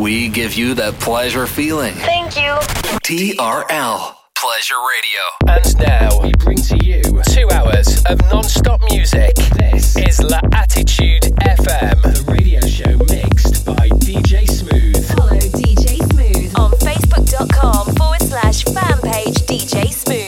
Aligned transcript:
We 0.00 0.28
give 0.28 0.54
you 0.54 0.74
that 0.74 0.94
pleasure 1.00 1.46
feeling. 1.48 1.94
Thank 1.94 2.36
you. 2.36 2.54
TRL 3.02 4.14
Pleasure 4.36 4.74
Radio. 4.94 5.56
And 5.56 5.78
now 5.80 6.22
we 6.22 6.32
bring 6.38 6.56
to 6.56 6.76
you 6.84 7.02
two 7.02 7.48
hours 7.50 8.04
of 8.04 8.20
non-stop 8.30 8.80
music. 8.90 9.34
This 9.58 9.96
is 9.96 10.22
La 10.22 10.40
Attitude 10.52 11.22
FM, 11.42 12.02
the 12.02 12.32
radio 12.32 12.60
show 12.60 12.96
mixed 13.12 13.66
by 13.66 13.88
DJ 13.98 14.48
Smooth. 14.48 15.04
Follow 15.16 15.32
DJ 15.32 15.98
Smooth 16.12 16.52
on 16.56 16.70
Facebook.com 16.78 17.94
forward 17.96 18.22
slash 18.22 18.62
fan 18.64 19.00
page 19.02 19.34
DJ 19.46 19.92
Smooth 19.92 20.27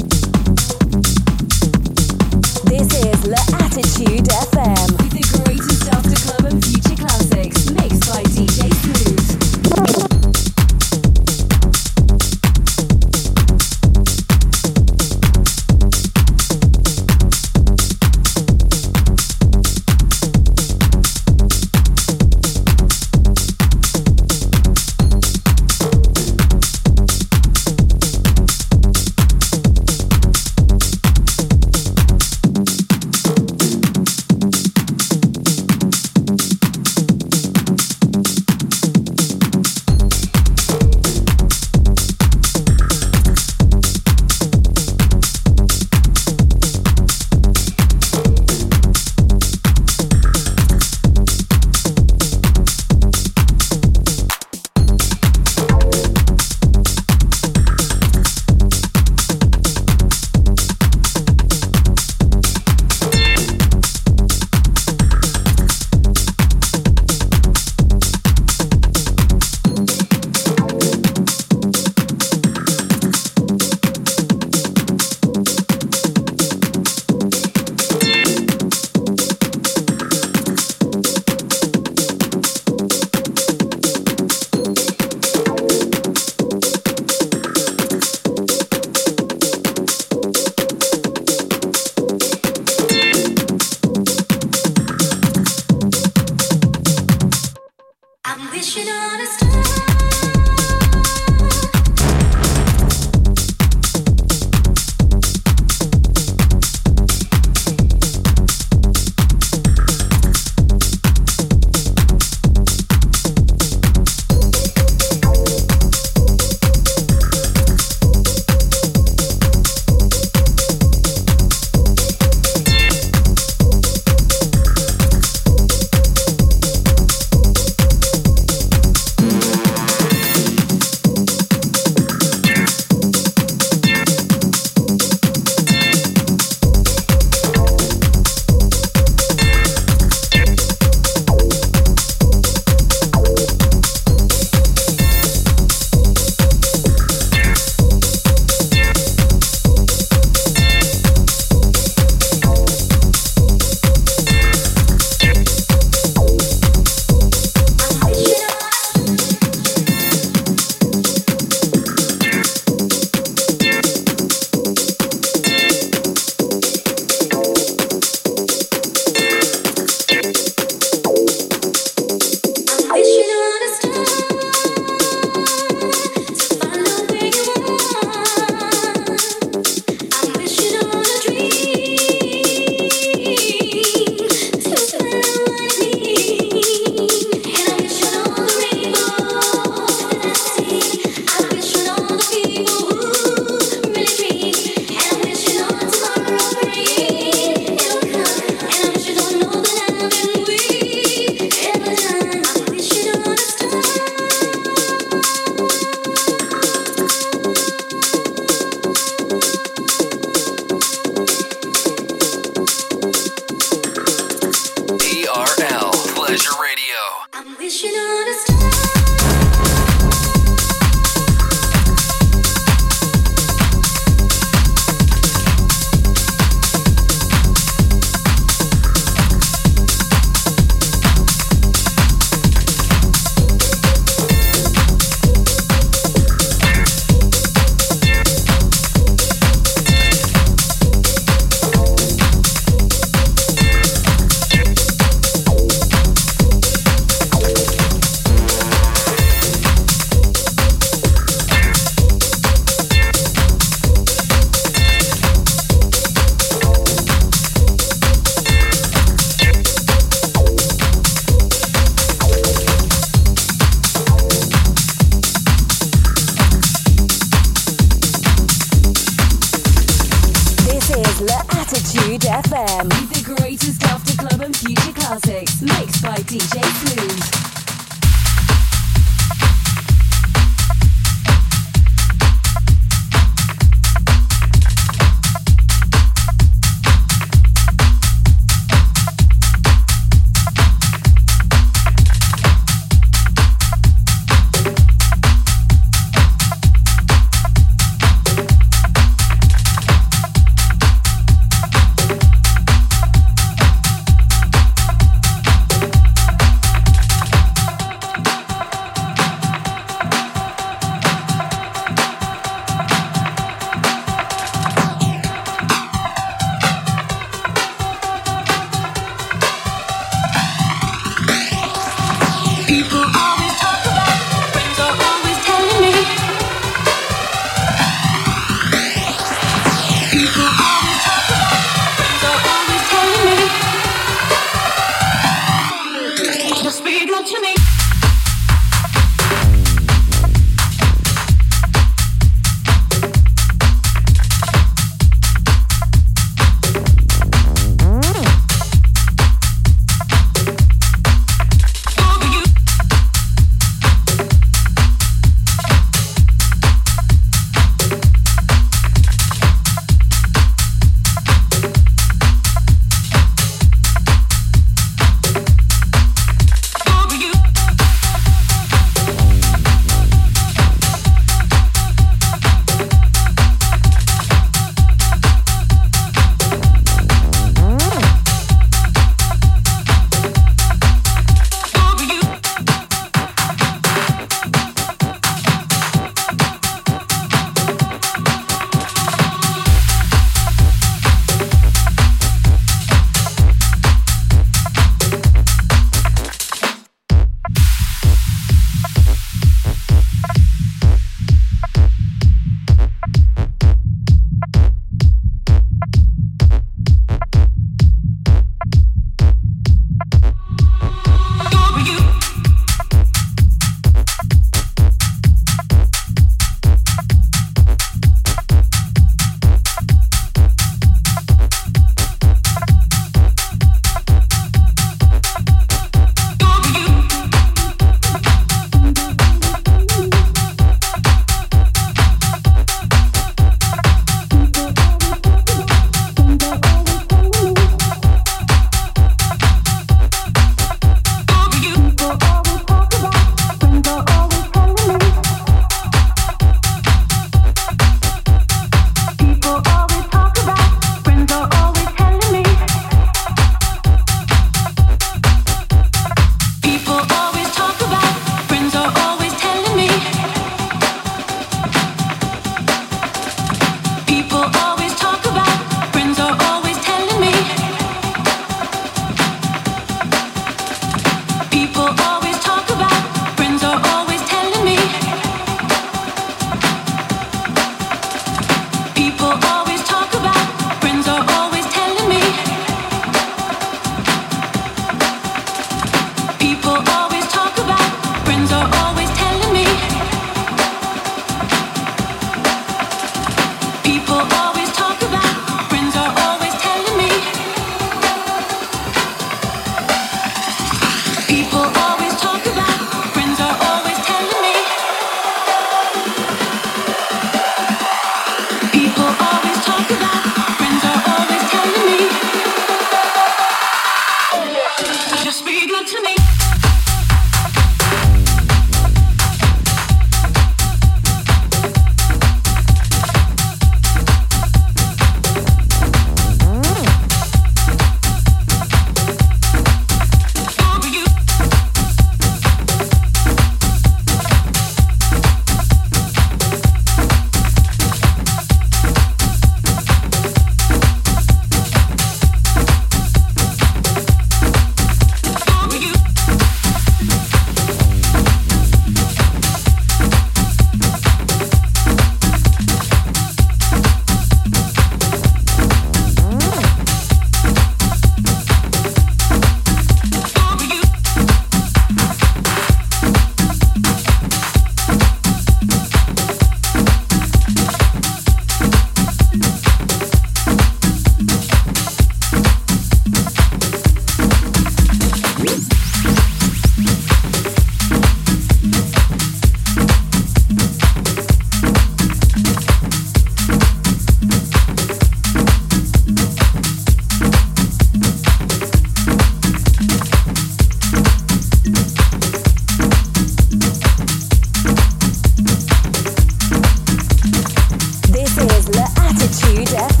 DJ. 599.61 600.00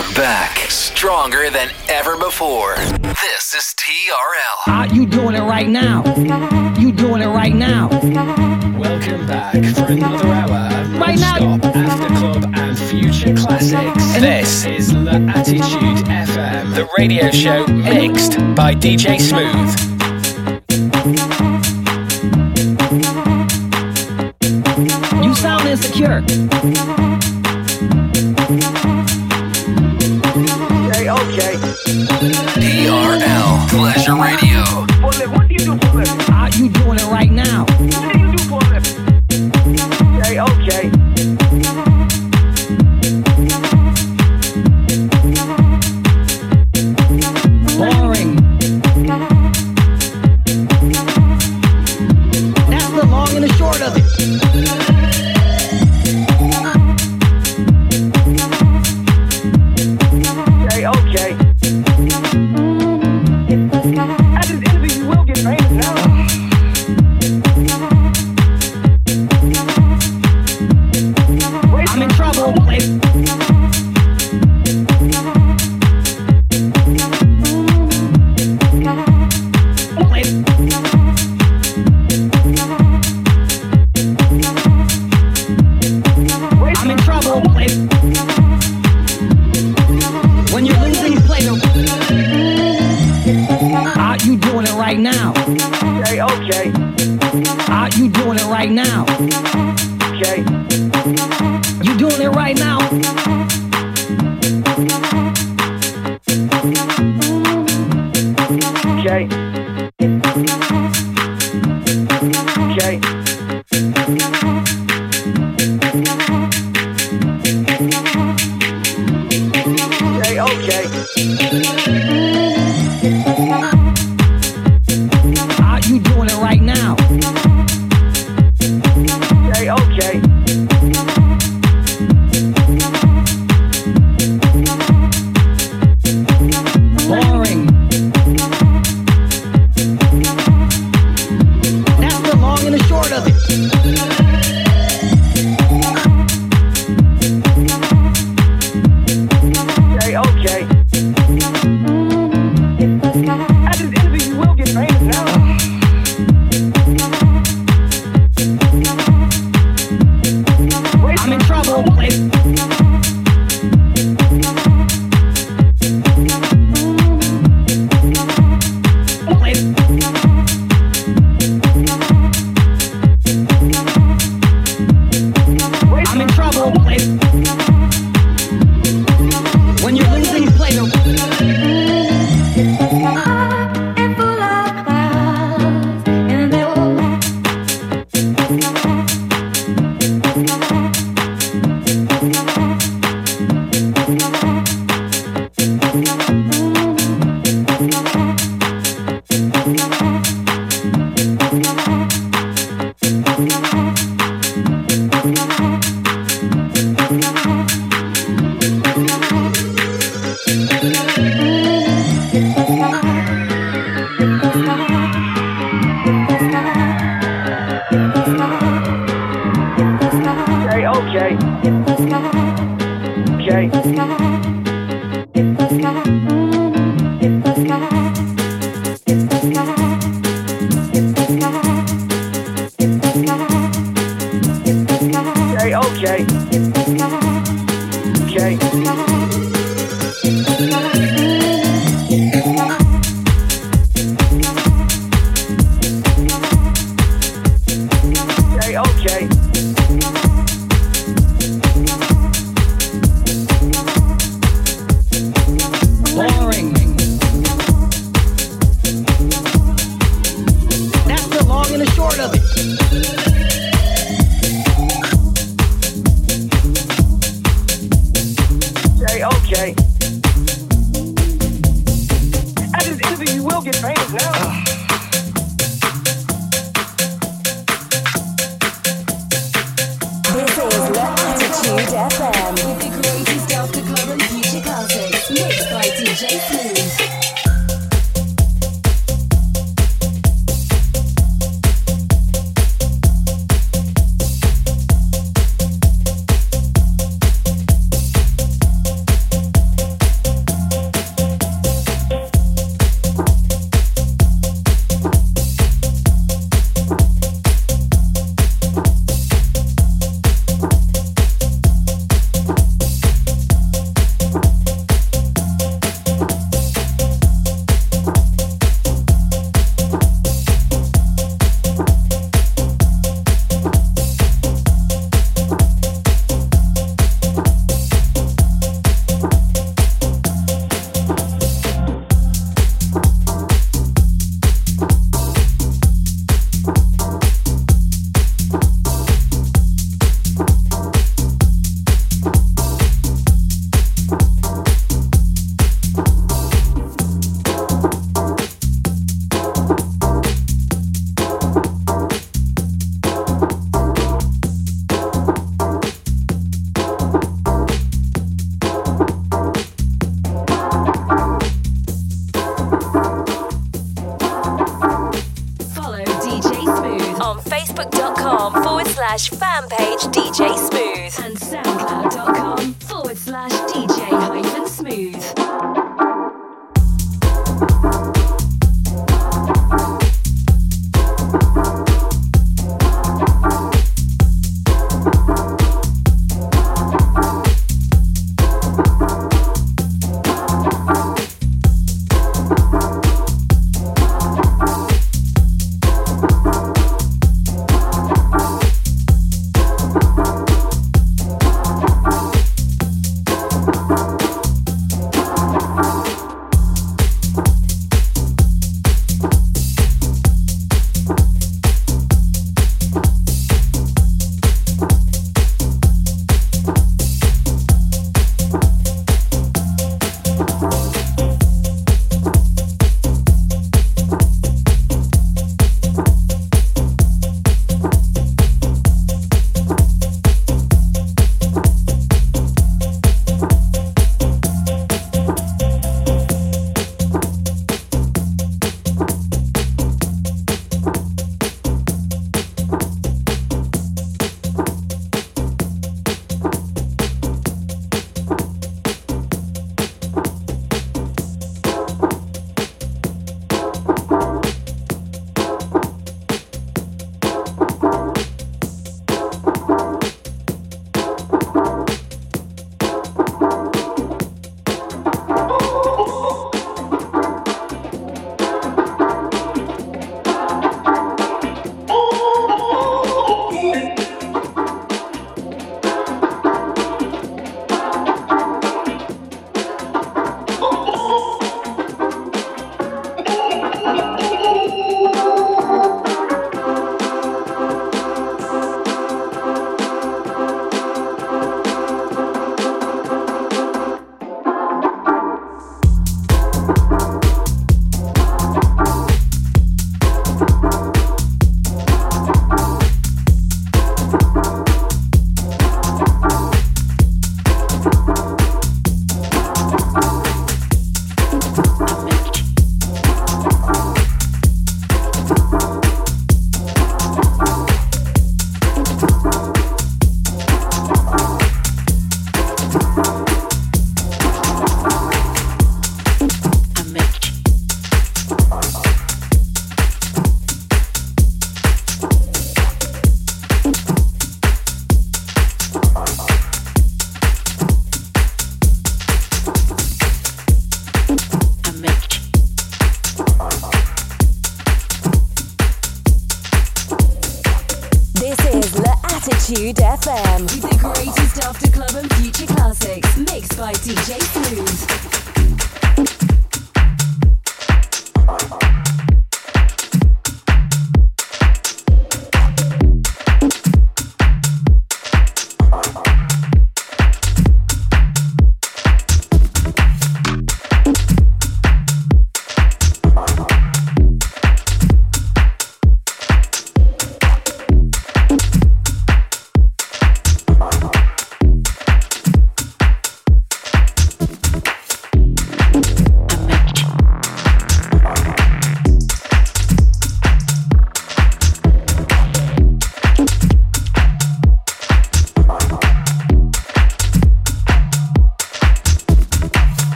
are 0.00 0.14
back, 0.14 0.56
stronger 0.70 1.50
than 1.50 1.68
ever 1.88 2.16
before. 2.16 2.76
This 3.02 3.54
is 3.54 3.74
TRL. 3.76 4.66
Uh, 4.66 4.88
you 4.92 5.06
doing 5.06 5.34
it 5.34 5.42
right 5.42 5.68
now. 5.68 6.02
You 6.78 6.92
doing 6.92 7.20
it 7.22 7.26
right 7.26 7.54
now. 7.54 7.88
Welcome 8.78 9.26
back 9.26 9.54
for 9.74 9.92
another 9.92 10.28
hour. 10.28 10.98
Right 10.98 11.18
now. 11.18 11.36
Stop 11.36 11.76
after 11.76 12.14
club 12.14 12.52
and 12.54 12.78
future 12.78 13.34
classics. 13.34 14.20
This 14.20 14.64
is 14.64 14.92
the 14.92 15.32
Attitude 15.34 16.06
FM, 16.06 16.74
the 16.74 16.88
radio 16.96 17.30
show 17.30 17.66
mixed 17.66 18.38
by 18.54 18.74
DJ 18.74 19.20
Smooth. 19.20 19.89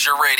TRL 0.00 0.16
Pleasure 0.16 0.22
Radio. 0.22 0.39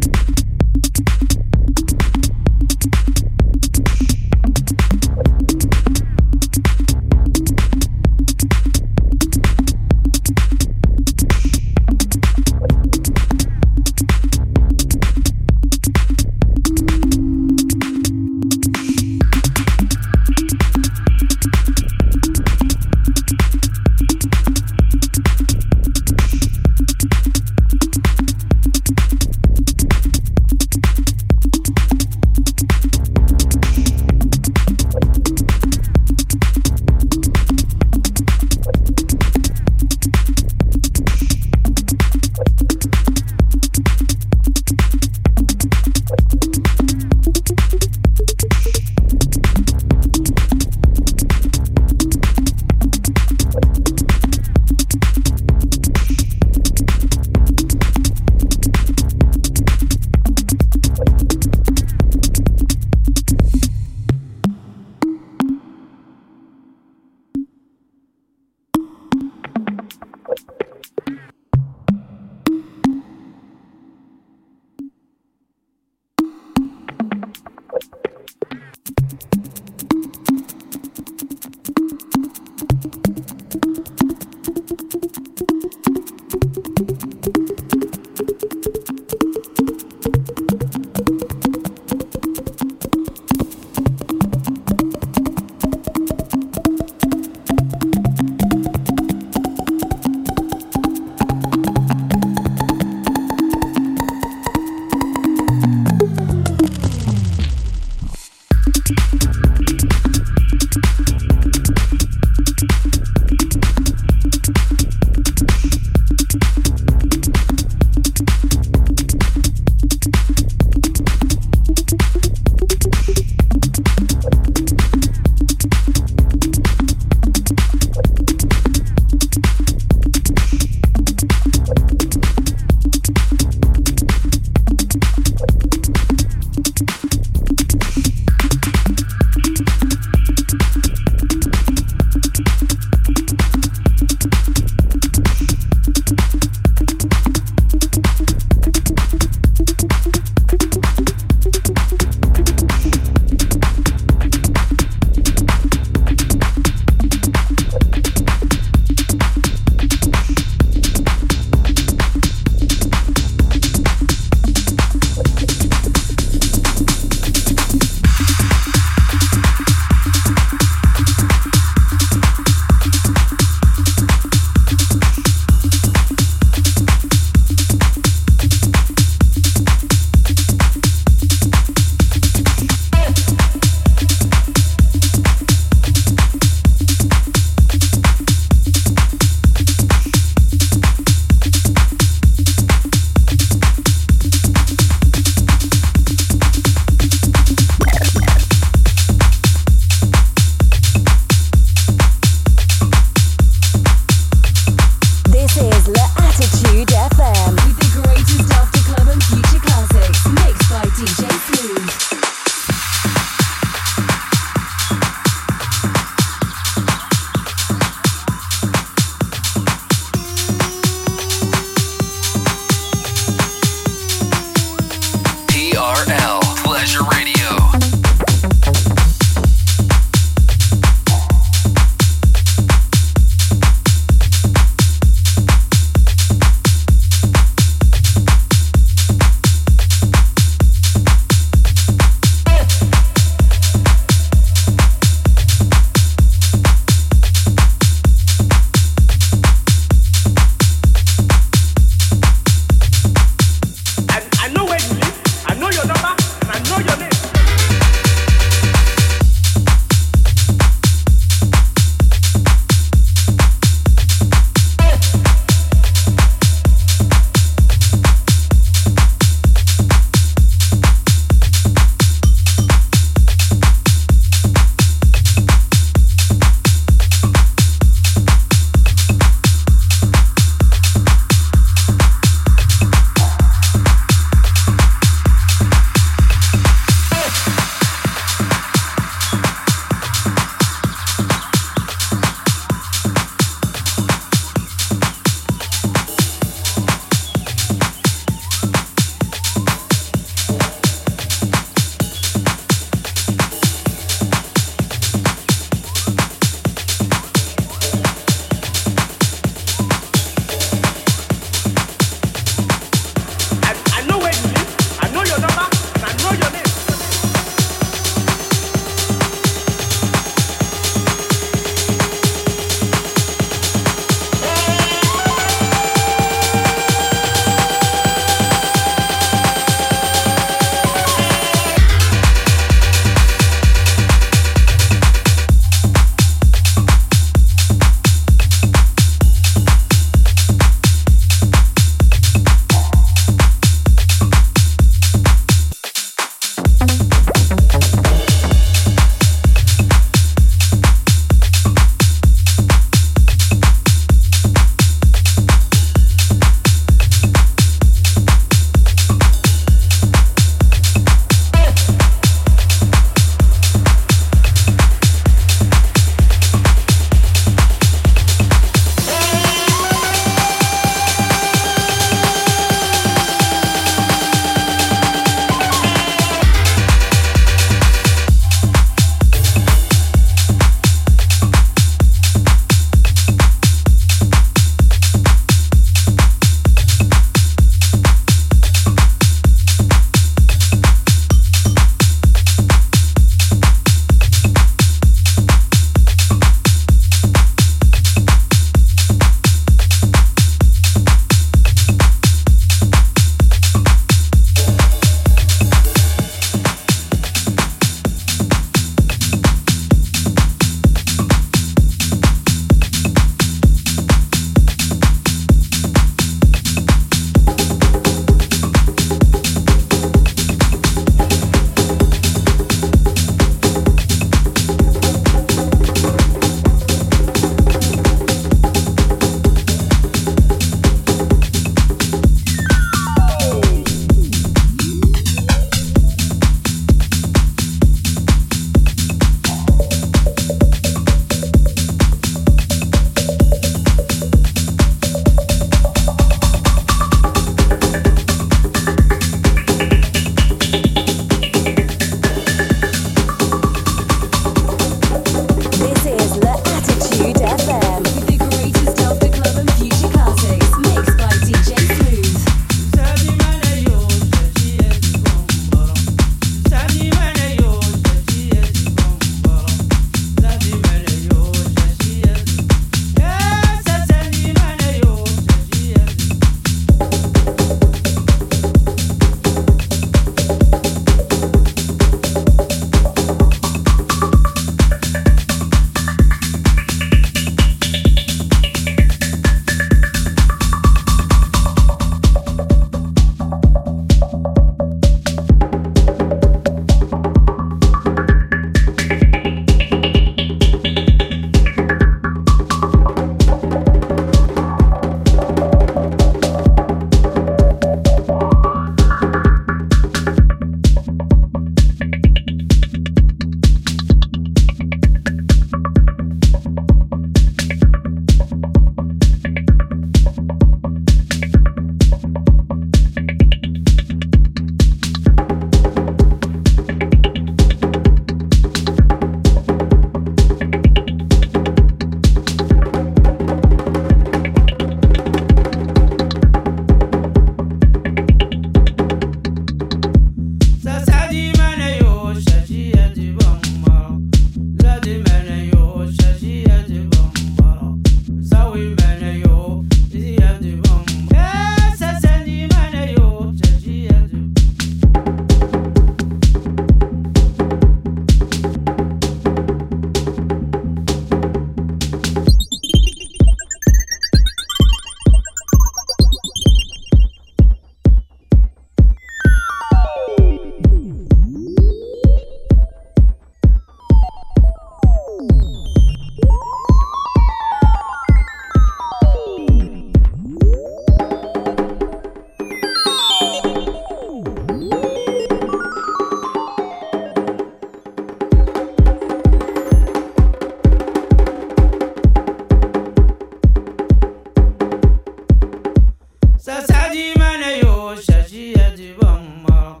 Di 597.12 597.34
mene 597.38 597.78
yo 597.82 598.16
şaşiye 598.16 598.96
di 598.96 599.14
bamba 599.20 600.00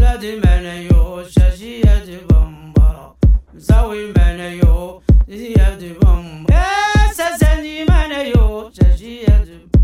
la 0.00 0.20
di 0.20 0.32
mene 0.42 0.74
yo 0.90 1.24
şaşiye 1.34 1.96
di 2.06 2.18
bamba 2.30 3.14
Zawi 3.56 4.12
mene 4.16 4.56
yo 4.56 5.00
şaşiye 5.28 5.68
di 5.80 5.90
bamba 6.02 6.52
Esa 7.10 7.38
sendi 7.38 7.84
mene 7.90 8.28
yo 8.34 8.70
şaşiye 8.76 9.36
di 9.46 9.56
bamba 9.72 9.77